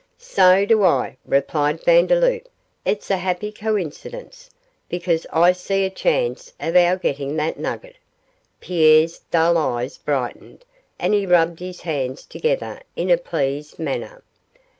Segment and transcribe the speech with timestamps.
[0.17, 2.49] 'So do I,' replied Vandeloup;
[2.83, 4.49] 'it's a happy coincidence,
[4.89, 7.97] because I see a chance of our getting that nugget.'
[8.61, 10.65] Pierre's dull eyes brightened,
[10.97, 14.23] and he rubbed his hands together in a pleased manner.